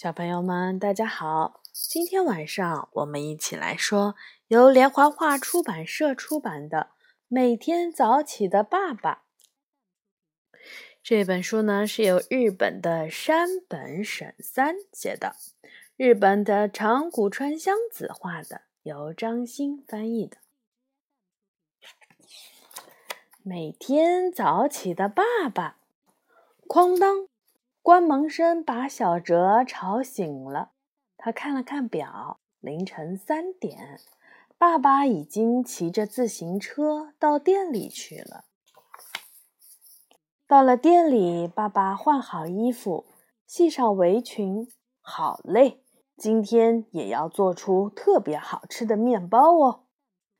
[0.00, 1.60] 小朋友们，大家好！
[1.74, 4.14] 今天晚上我们一起来说
[4.46, 6.78] 由连环画出版社出版的
[7.28, 9.24] 《每天早起的爸爸》
[11.02, 15.36] 这本书呢，是由日本的山本省三写的，
[15.98, 20.38] 日本的长谷川香子画的，由张欣翻译的。
[23.42, 25.76] 每天早起的爸爸，
[26.66, 27.28] 哐当。
[27.82, 30.72] 关门声把小哲吵醒了。
[31.16, 33.98] 他看了看表，凌晨三点。
[34.58, 38.44] 爸爸已经骑着自行车到店里去了。
[40.46, 43.06] 到了店里，爸爸换好衣服，
[43.46, 44.68] 系上围裙。
[45.00, 45.82] 好嘞，
[46.18, 49.84] 今天也要做出特别好吃的面包哦。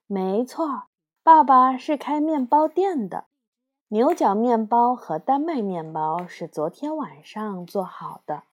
[0.07, 0.89] 没错，
[1.23, 3.30] 爸爸是开面包店的。
[3.93, 8.45] 牛角面包和丹麦面包是昨天晚上做好的，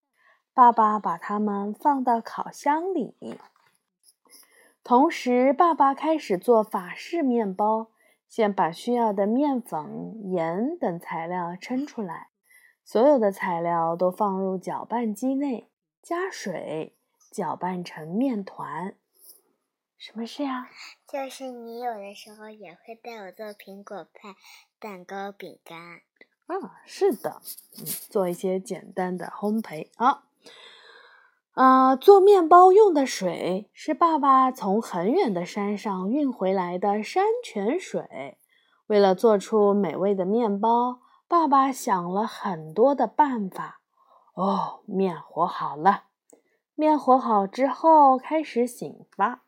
[0.52, 3.14] 爸爸把它们放到烤箱里。
[4.84, 7.92] 同时，爸爸开始做法式面包，
[8.28, 12.30] 先把需要的面粉、盐等材料称出来，
[12.84, 15.70] 所有的材料都放入搅拌机内，
[16.02, 16.98] 加水，
[17.30, 18.96] 搅拌成面团。
[20.00, 20.68] 什么事呀？
[21.08, 24.36] 就是你有的时候也会带我做苹果派、
[24.80, 26.02] 蛋糕、饼干。
[26.46, 27.42] 啊，是的，
[27.80, 30.24] 嗯，做一些简单的烘焙啊。
[31.54, 38.38] 啊，做面包用的水是爸爸从很远的山上运回来的山泉水。
[38.86, 43.82] 为了做出美味的面包，爸爸想了很多的办法。
[44.36, 46.04] 哦，面和好了，
[46.76, 49.42] 面和好之后开始醒发。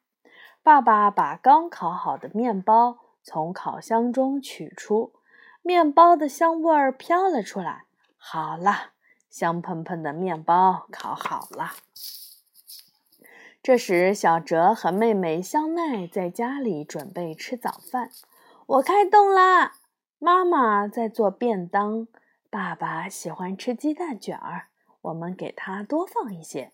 [0.63, 5.13] 爸爸把刚烤好的面包从烤箱中取出，
[5.61, 7.85] 面包的香味儿飘了出来。
[8.17, 8.91] 好了，
[9.29, 11.71] 香喷喷的面包烤好了。
[13.61, 18.09] 这时，小哲和妹妹香奈在家里准备吃早饭。
[18.65, 19.73] 我开动啦！
[20.17, 22.07] 妈妈在做便当。
[22.49, 24.67] 爸爸喜欢吃鸡蛋卷儿，
[25.01, 26.71] 我们给他多放一些。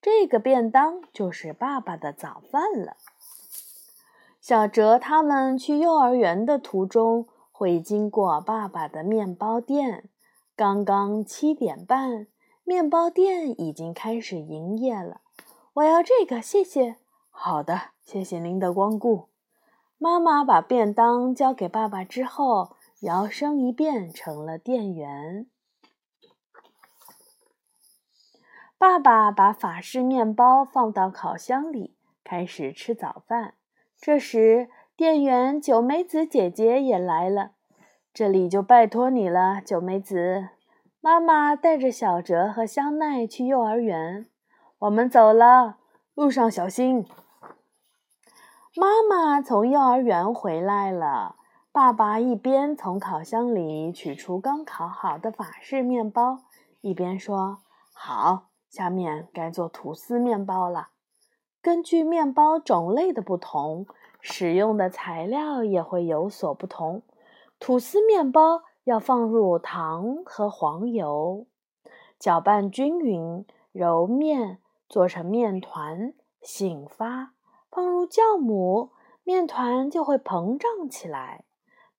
[0.00, 2.96] 这个便当就是爸爸的早饭了。
[4.40, 7.28] 小哲他们去幼儿园的途中
[7.60, 10.08] 会经过爸爸的面包店。
[10.56, 12.26] 刚刚七点半，
[12.64, 15.20] 面包店已经开始营业了。
[15.74, 16.96] 我要这个，谢谢。
[17.28, 19.28] 好的，谢谢您的光顾。
[19.98, 25.46] 妈妈把便当交给爸爸之后，摇身一变成了店员。
[28.78, 31.94] 爸爸把法式面包放到烤箱里，
[32.24, 33.56] 开始吃早饭。
[34.00, 37.52] 这时，店员九美子姐姐也来了。
[38.12, 40.50] 这里就拜托你了，九美子。
[41.00, 44.26] 妈妈带着小哲和香奈去幼儿园，
[44.80, 45.78] 我们走了，
[46.12, 47.06] 路上小心。
[48.76, 51.36] 妈妈从幼儿园回来了，
[51.72, 56.40] 爸爸一边从烤箱里取出刚烤好的法式面包，
[56.82, 57.60] 一边说
[57.96, 60.88] ：“好，下面该做吐司面包了。”
[61.62, 63.86] 根据面包种类的不同，
[64.20, 67.02] 使用的材料也会有所不同。
[67.58, 71.46] 吐司面包要放入糖和黄油，
[72.18, 77.32] 搅拌均匀，揉面做成面团，醒发，
[77.70, 78.90] 放入酵母，
[79.24, 81.44] 面团就会膨胀起来。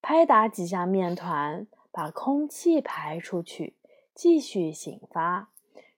[0.02, 3.76] 拍打几下面团，把空气排出去，
[4.14, 5.50] 继续醒发。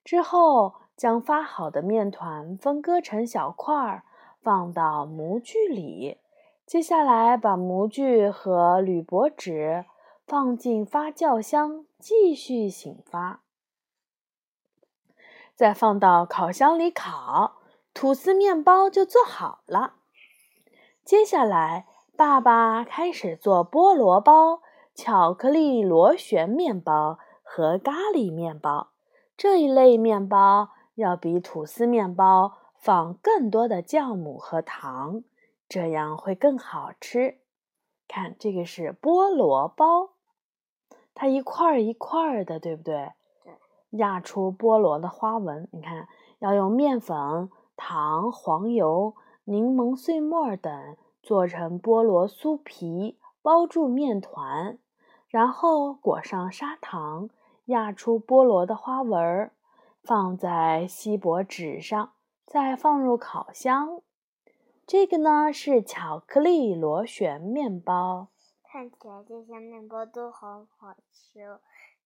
[0.03, 0.75] 之后。
[0.95, 4.03] 将发好的面团分割成小块儿，
[4.43, 6.17] 放到模具里。
[6.65, 9.85] 接下来，把模具和铝箔纸
[10.27, 13.41] 放进发酵箱，继续醒发。
[15.55, 17.59] 再放到烤箱里烤，
[17.93, 19.93] 吐司面包就做好了。
[21.05, 21.87] 接下来，
[22.17, 24.61] 爸爸开始做菠萝包、
[24.93, 28.89] 巧克力螺旋面包和咖喱面包
[29.37, 30.71] 这一类面包。
[30.95, 35.23] 要比吐司面包放更多的酵母和糖，
[35.69, 37.39] 这样会更好吃。
[38.09, 40.09] 看，这个是菠萝包，
[41.13, 43.13] 它一块儿一块儿的，对不对？
[43.45, 43.53] 对。
[43.91, 45.69] 压出菠萝的花纹。
[45.71, 46.09] 你看，
[46.39, 49.15] 要用面粉、糖、黄油、
[49.45, 54.77] 柠檬碎末等做成菠萝酥皮，包住面团，
[55.29, 57.29] 然后裹上砂糖，
[57.67, 59.53] 压出菠萝的花纹儿。
[60.03, 62.11] 放在锡箔纸上，
[62.45, 64.01] 再放入烤箱。
[64.85, 68.27] 这个呢是巧克力螺旋面包，
[68.63, 71.59] 看起来这些面包都好好吃，哦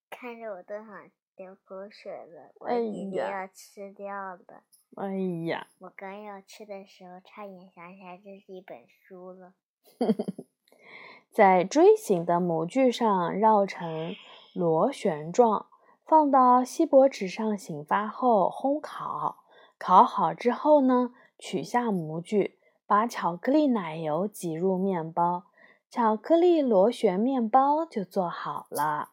[0.10, 4.63] 看着我都想流口水了，我哎已经要吃掉了。
[4.95, 5.12] 哎
[5.48, 9.54] 呀，我刚要吃的时候，差点想起来这是一本书了。
[11.33, 14.16] 在锥形的模具上绕成
[14.54, 15.68] 螺旋状，
[16.06, 19.44] 放到锡箔纸上醒发后烘烤。
[19.79, 25.44] 烤好之后呢，取下模具，把巧克力奶油挤入面包，
[25.89, 29.12] 巧克力螺旋面包就做好了。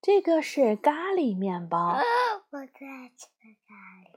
[0.00, 1.96] 这个是咖喱面包。
[2.50, 4.16] 我最爱吃的咖喱。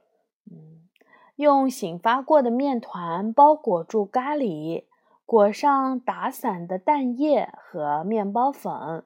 [0.51, 0.87] 嗯，
[1.35, 4.85] 用醒发过的面团包裹住咖喱，
[5.25, 9.05] 裹上打散的蛋液和面包粉，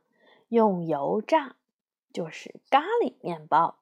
[0.50, 1.56] 用油炸，
[2.12, 3.76] 就是咖喱面包。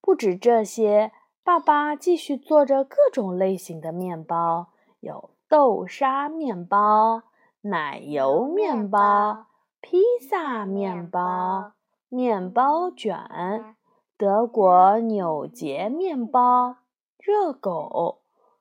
[0.00, 1.12] 不止这些，
[1.48, 4.66] 爸爸继续做着各种类型的面包，
[5.00, 7.22] 有豆沙面包、
[7.62, 9.46] 奶油面包、
[9.80, 11.72] 披萨面包、
[12.10, 13.74] 面包卷。
[14.18, 16.76] 德国纽结面包、
[17.18, 18.18] 热狗、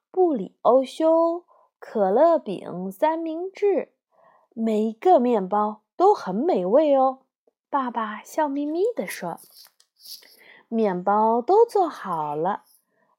[0.09, 1.43] 布里欧修、
[1.79, 3.91] 可乐饼三明治，
[4.53, 7.19] 每一个面包都很美味哦。
[7.69, 9.41] 爸爸笑眯眯地说
[10.69, 12.63] ：“面包都做好了，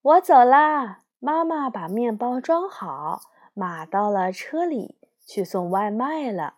[0.08, 3.22] 我走啦。”妈妈把面包装好，
[3.52, 4.96] 码到了车里，
[5.26, 6.55] 去送外卖了。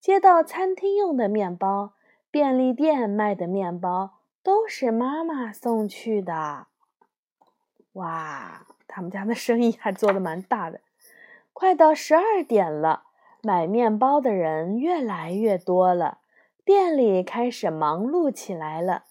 [0.00, 1.94] 接到餐厅用的面包，
[2.30, 4.18] 便利店卖的面包。
[4.42, 6.66] 都是妈妈送去的。
[7.94, 10.80] 哇，他们家的生意还做得蛮大的。
[11.54, 13.04] 快到十二点了，
[13.42, 16.18] 买面包的人越来越多了，
[16.62, 19.04] 店里开始忙碌起来了。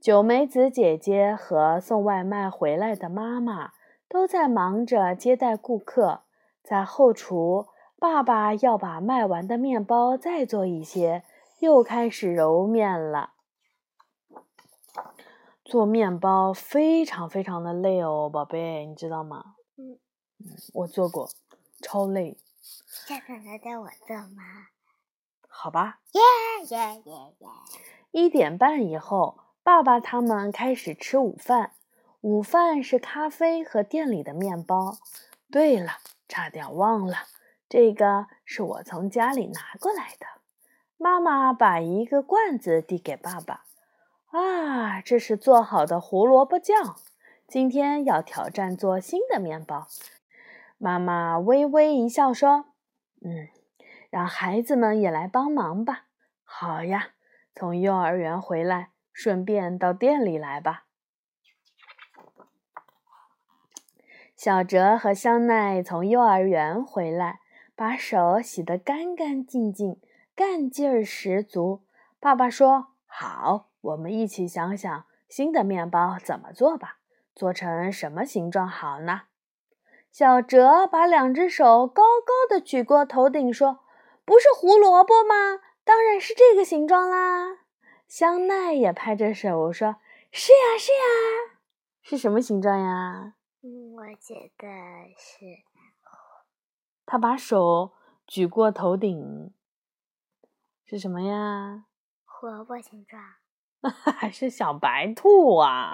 [0.00, 3.72] 九美子姐姐和送外卖回来的妈妈
[4.08, 6.22] 都在忙着接待顾客。
[6.62, 7.66] 在后厨，
[7.98, 11.24] 爸爸要把卖完的面包再做一些，
[11.58, 13.32] 又开始揉面了。
[15.64, 19.56] 做面包非常非常的累哦，宝贝，你知道吗？
[19.76, 19.98] 嗯，
[20.74, 21.28] 我做过，
[21.82, 22.38] 超累。
[22.62, 24.68] 下次能带我做吗？
[25.48, 25.98] 好吧。
[26.12, 26.20] 耶
[26.68, 27.48] 耶耶耶！
[28.12, 29.38] 一点半以后，
[29.68, 31.72] 爸爸他们开始吃午饭。
[32.22, 34.96] 午饭是咖啡和店里的面包。
[35.52, 37.16] 对了，差点忘了，
[37.68, 40.26] 这个是我从家里拿过来的。
[40.96, 43.66] 妈妈把一个罐子递给爸爸。
[44.30, 46.96] 啊，这是做好的胡萝卜酱。
[47.46, 49.86] 今天要挑战做新的面包。
[50.78, 52.70] 妈妈微微一笑说
[53.22, 53.48] ：“嗯，
[54.08, 56.04] 让孩子们也来帮忙吧。”
[56.42, 57.10] 好呀，
[57.54, 60.84] 从幼儿园回来，顺便到店里来吧。
[64.36, 67.40] 小哲和香奈从幼儿园回来，
[67.74, 70.00] 把手洗得干干净净，
[70.36, 71.82] 干劲儿十足。
[72.20, 76.98] 爸爸说：“好。”我们一起想想新的面包怎么做吧，
[77.34, 79.22] 做成什么形状好呢？
[80.12, 83.80] 小哲把两只手高高的举过头顶，说
[84.24, 85.60] ：“不是胡萝卜吗？
[85.82, 87.58] 当然是这个形状啦！”
[88.08, 89.96] 香奈也拍着手说
[90.32, 91.58] ：“是呀，是呀，
[92.00, 94.66] 是什么形状呀？”嗯，我觉得
[95.16, 95.44] 是。
[97.04, 97.92] 他把手
[98.26, 99.52] 举过头顶，
[100.86, 101.84] 是什么呀？
[102.24, 103.22] 胡萝卜形状。
[104.18, 105.92] 还是小白兔啊！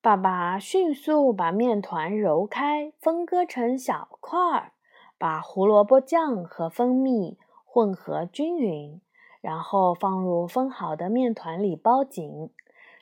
[0.00, 4.72] 爸爸迅速把面团揉开，分割成小块儿，
[5.18, 9.00] 把胡萝卜酱和蜂蜜混合均匀，
[9.40, 12.50] 然后放入分好的面团里包紧。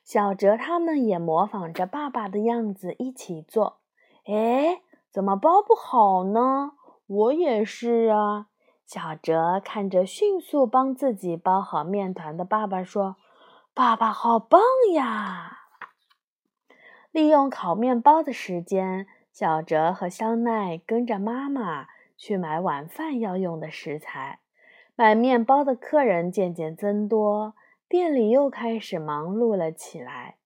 [0.04, 3.78] 小哲他们也模仿着爸爸的样子一起做。
[4.24, 4.80] 哎，
[5.10, 6.72] 怎么包不好呢？
[7.06, 8.46] 我也是啊。
[8.86, 13.16] 小哲看着迅速帮自己包好面团的爸爸说
[13.74, 14.60] ：“爸爸好棒
[14.94, 15.58] 呀！”
[17.12, 24.40] 利用烤面包的时间，小哲和香奈跟着妈妈去买晚饭要用的食材。
[25.00, 27.54] 买面包的客人渐渐增多，
[27.88, 30.38] 店里又开始忙碌了起来。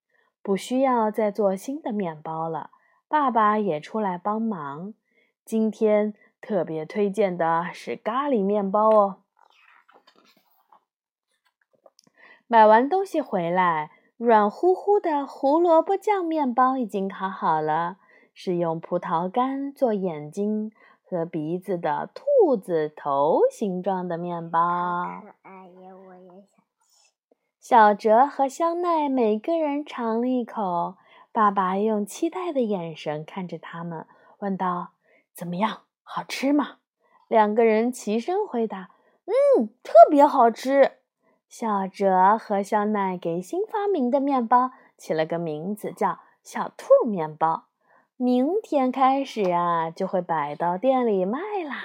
[0.43, 2.69] 不需要再做新的面包了，
[3.09, 4.93] 爸爸也出来帮忙。
[5.47, 6.13] 今天。
[6.43, 9.19] 特别推荐的是咖喱面包哦。
[12.49, 17.99] 买完东西回来，软乎乎的胡萝卜酱面包已经烤好了，
[18.35, 20.73] 是用葡萄干做眼睛
[21.13, 24.59] 和鼻子的兔子头形状的面包。
[25.23, 27.35] 可爱呀，我也想吃。
[27.61, 30.97] 小哲和香奈每个人尝了一口，
[31.31, 34.07] 爸爸用期待的眼神看着他们，
[34.39, 34.93] 问道
[35.37, 36.79] ：“怎么样？”好吃吗？
[37.29, 38.89] 两个人齐声回答
[39.59, 40.93] ：“嗯，特别好吃。”
[41.47, 47.65] 小哲和香奈给新发明的面包起了个名字，叫“小兔面包”。
[48.25, 51.83] 明天开始啊，就会摆到店里卖啦。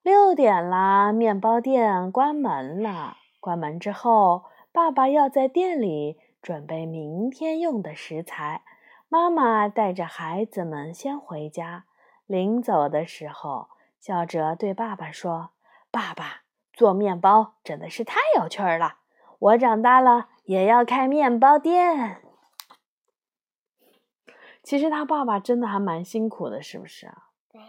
[0.00, 3.16] 六点啦，面包店关门了。
[3.40, 8.62] 关门之后，爸爸要在店里准备明天用的食材。
[9.08, 11.86] 妈妈带着孩子们先回家。
[12.28, 13.66] 临走的时候，
[13.98, 15.50] 小哲对爸爸说
[15.90, 18.98] ：“爸爸，做面包真的是太有趣了！
[19.40, 22.22] 我长大了也要开面包店。”
[24.62, 27.28] 其实他爸爸真的还蛮辛苦的，是不是啊？
[27.50, 27.66] 对呀。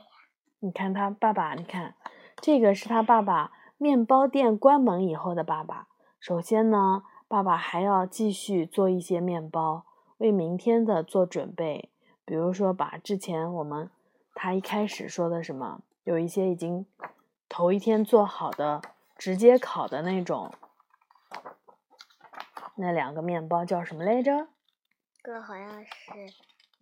[0.60, 1.96] 你看他爸爸，你看
[2.38, 5.88] 这个是他爸爸面包店关门以后的爸爸。
[6.20, 9.86] 首先呢，爸爸还要继续做一些面包。
[10.18, 11.90] 为明天的做准备，
[12.26, 13.90] 比如说把之前我们
[14.36, 16.86] 他一开始说的什么，有一些已经
[17.50, 18.84] 头一天做好的，
[19.18, 20.54] 直接烤的那种，
[22.76, 24.50] 那两个面包叫什么来着？
[25.24, 25.90] 这好像是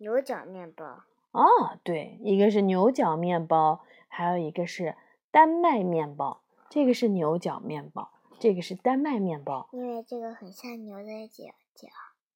[0.00, 1.04] 牛角面包。
[1.32, 4.96] 哦，对，一个是牛角面包，还有一个是
[5.30, 6.40] 丹麦面包。
[6.68, 9.68] 这个是牛角面包，这个是丹麦面包。
[9.72, 11.88] 因为这个很像牛的角角。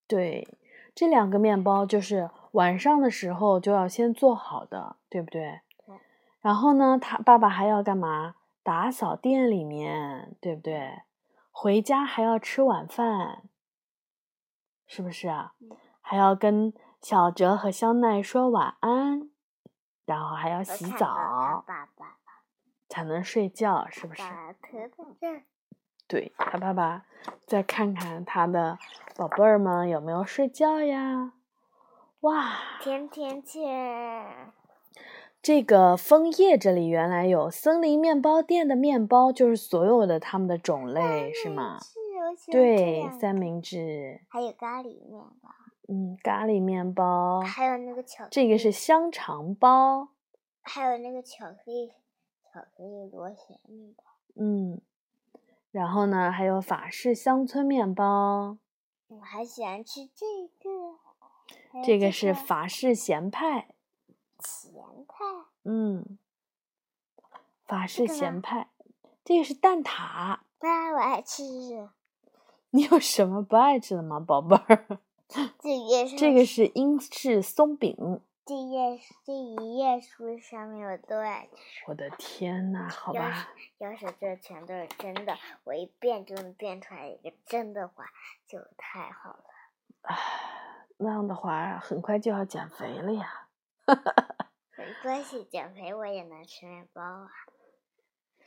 [0.06, 0.47] 对。
[0.94, 5.61] 这两个面包就是晚上的时候就要先做好的，对不对？
[5.85, 5.97] 对。
[6.40, 8.37] 然后呢，他爸爸还要干嘛？
[8.62, 11.02] 打扫店里面，对不对？
[11.50, 13.42] 回家还要吃晚饭，
[14.87, 15.54] 是不是啊？
[16.00, 16.73] 还要跟
[17.04, 19.28] 小哲和香奈说晚安，
[20.06, 21.62] 然后还要洗澡，
[22.88, 24.23] 才能睡觉，是不是？
[26.08, 27.04] 对他爸爸，
[27.46, 28.78] 再看看他的
[29.14, 31.34] 宝贝儿们有没有睡觉呀？
[32.20, 32.54] 哇！
[32.80, 34.50] 甜甜圈。
[35.42, 41.78] 这个枫叶这里原来有森林面包店的面包，就是所有的他们的种类是吗？
[42.50, 44.23] 对，三明治。
[44.30, 45.50] 还有咖喱面包。
[45.88, 47.40] 嗯，咖喱面包。
[47.42, 48.26] 还有那个巧。
[48.30, 50.08] 这个是香肠包。
[50.62, 51.92] 还有那个巧克力
[52.42, 54.04] 巧克力螺旋面包。
[54.34, 54.80] 嗯。
[55.70, 58.56] 然后呢，还有法式乡村面包。
[59.08, 60.24] 我还喜欢吃这
[60.58, 60.98] 个。
[61.84, 63.68] 这个是法式咸派。
[64.40, 64.72] 咸
[65.08, 65.24] 派。
[65.64, 66.18] 嗯。
[67.66, 68.68] 法式咸派。
[69.24, 70.02] 这个是蛋挞。
[70.02, 70.44] 啊，
[70.94, 71.42] 我爱吃。
[72.70, 74.98] 你有什么不爱吃的吗，宝贝儿？
[75.58, 78.20] 这这个是英式松饼。
[78.46, 81.82] 这页这一页书上面我都爱吃。
[81.86, 83.48] 我的天呐，好吧。
[83.78, 88.04] 要是这全都是真的，我一变就能变出来一个真的话，
[88.46, 89.44] 就太好了。
[90.02, 90.16] 唉，
[90.98, 93.48] 那样的话很快就要减肥了呀。
[94.76, 97.30] 没关系，减肥我也能吃面包啊。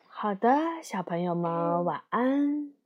[0.05, 0.49] 好的，
[0.83, 2.76] 小朋友们晚安。